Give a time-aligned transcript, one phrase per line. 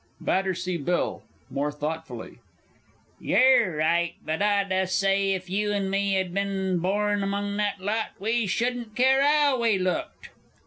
[0.19, 0.83] BATT.
[0.83, 1.21] BILL
[1.51, 2.39] (more thoughtfully).
[3.19, 8.13] Yer right but I dessay if you and me 'ad been born among that lot,
[8.17, 10.31] we shouldn't care 'ow we looked!